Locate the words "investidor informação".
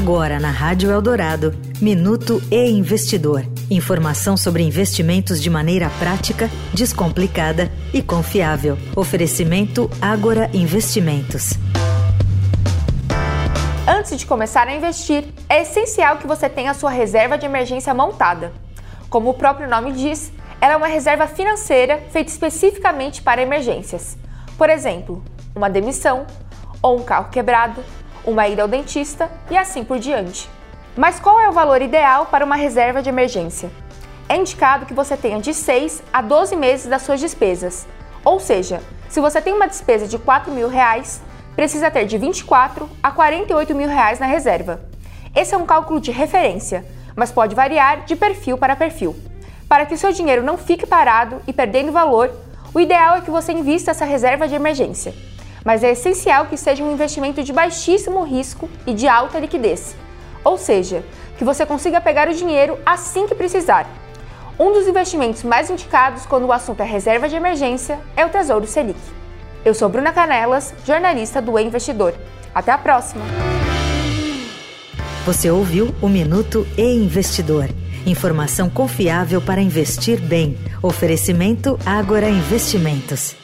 2.70-4.36, 76.82-78.70